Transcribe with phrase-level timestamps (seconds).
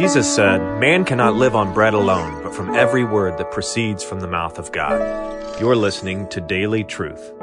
[0.00, 4.20] Jesus said, Man cannot live on bread alone, but from every word that proceeds from
[4.20, 5.60] the mouth of God.
[5.60, 7.34] You're listening to Daily Truth.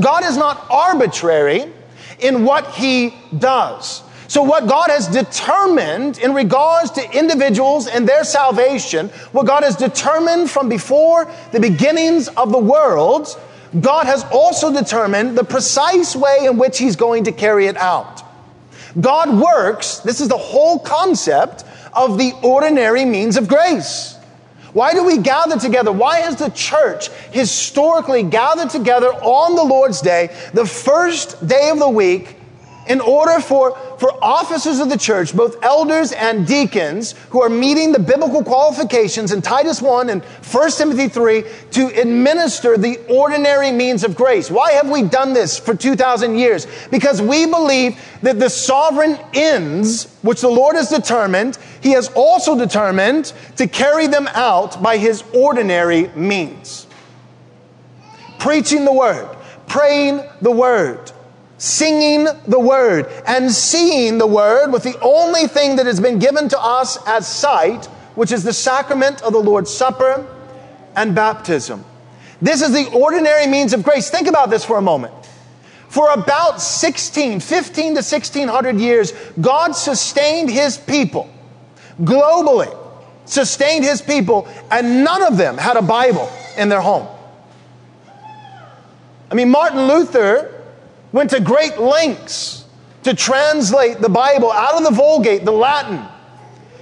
[0.00, 1.72] God is not arbitrary
[2.20, 4.04] in what he does.
[4.28, 9.74] So, what God has determined in regards to individuals and their salvation, what God has
[9.74, 13.36] determined from before the beginnings of the world,
[13.80, 18.27] God has also determined the precise way in which He's going to carry it out.
[19.00, 24.16] God works, this is the whole concept of the ordinary means of grace.
[24.72, 25.90] Why do we gather together?
[25.90, 31.78] Why has the church historically gathered together on the Lord's Day, the first day of
[31.78, 32.37] the week,
[32.88, 37.92] in order for, for officers of the church, both elders and deacons, who are meeting
[37.92, 44.04] the biblical qualifications in Titus 1 and 1 Timothy 3 to administer the ordinary means
[44.04, 44.50] of grace.
[44.50, 46.66] Why have we done this for 2,000 years?
[46.90, 52.58] Because we believe that the sovereign ends, which the Lord has determined, He has also
[52.58, 56.86] determined to carry them out by His ordinary means.
[58.38, 61.12] Preaching the Word, praying the Word,
[61.58, 66.48] singing the word and seeing the word with the only thing that has been given
[66.48, 70.26] to us as sight, which is the sacrament of the Lord's Supper
[70.96, 71.84] and baptism.
[72.40, 74.08] This is the ordinary means of grace.
[74.08, 75.12] Think about this for a moment.
[75.88, 81.28] For about 16, 15 to 1600 years, God sustained his people
[82.00, 82.76] globally,
[83.24, 87.08] sustained his people, and none of them had a Bible in their home.
[89.30, 90.57] I mean, Martin Luther
[91.12, 92.64] went to great lengths
[93.04, 96.04] to translate the Bible out of the Vulgate, the Latin,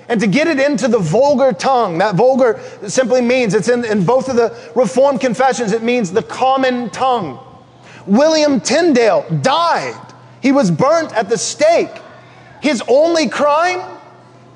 [0.08, 1.98] and to get it into the vulgar tongue.
[1.98, 6.22] That vulgar simply means, it's in, in both of the Reformed confessions, it means the
[6.22, 7.40] common tongue.
[8.06, 10.00] William Tyndale died.
[10.40, 11.90] He was burnt at the stake.
[12.60, 13.98] His only crime?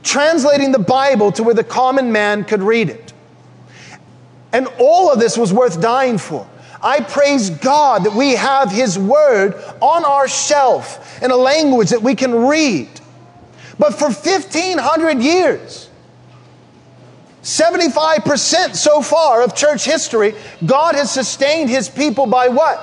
[0.02, 3.12] Translating the Bible to where the common man could read it.
[4.52, 6.48] And all of this was worth dying for.
[6.82, 12.02] I praise God that we have His Word on our shelf in a language that
[12.02, 12.88] we can read.
[13.78, 15.88] But for 1,500 years,
[17.42, 22.78] 75% so far of church history, God has sustained His people by what?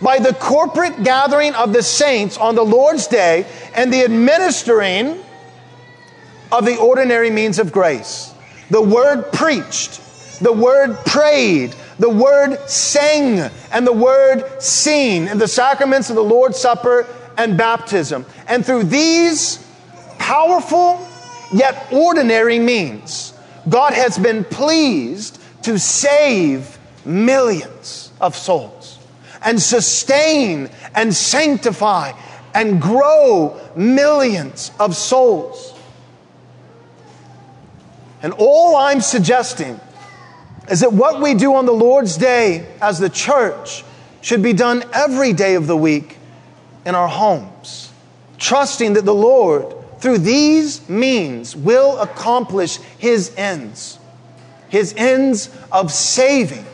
[0.00, 5.22] By the corporate gathering of the saints on the Lord's day and the administering
[6.50, 8.34] of the ordinary means of grace.
[8.70, 10.00] The word preached,
[10.40, 16.24] the word prayed, the word sang and the word seen in the sacraments of the
[16.24, 18.26] Lord's Supper and baptism.
[18.48, 19.64] And through these
[20.18, 21.06] powerful
[21.52, 23.34] yet ordinary means,
[23.68, 28.98] God has been pleased to save millions of souls
[29.44, 32.12] and sustain and sanctify
[32.54, 35.74] and grow millions of souls.
[38.22, 39.80] And all I'm suggesting
[40.72, 43.84] is that what we do on the Lord's day as the church
[44.22, 46.16] should be done every day of the week
[46.86, 47.92] in our homes,
[48.38, 53.98] trusting that the Lord, through these means, will accomplish His ends.
[54.70, 56.64] His ends of saving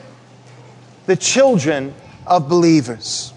[1.06, 1.92] the children
[2.24, 3.32] of believers.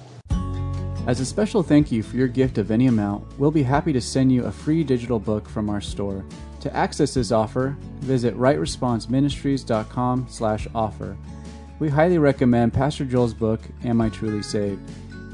[1.08, 4.02] As a special thank you for your gift of any amount, we'll be happy to
[4.02, 6.24] send you a free digital book from our store.
[6.62, 11.18] To access this offer, visit rightresponseministries.com slash offer.
[11.80, 14.82] We highly recommend Pastor Joel's book, Am I Truly Saved?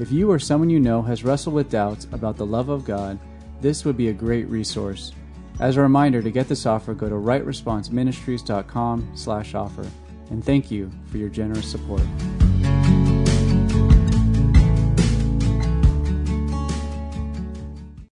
[0.00, 3.18] If you or someone you know has wrestled with doubts about the love of God,
[3.60, 5.12] this would be a great resource.
[5.60, 9.86] As a reminder, to get this offer, go to rightresponseministries.com slash offer.
[10.30, 12.02] And thank you for your generous support.